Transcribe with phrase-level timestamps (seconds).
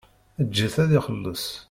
[0.41, 1.45] Eǧǧ-it ad t-ixelleṣ.